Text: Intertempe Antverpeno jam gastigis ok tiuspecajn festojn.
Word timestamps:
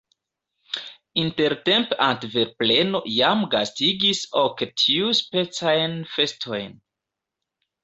Intertempe 1.23 1.97
Antverpeno 2.05 3.03
jam 3.17 3.45
gastigis 3.53 4.23
ok 4.45 4.65
tiuspecajn 4.81 5.97
festojn. 6.17 6.77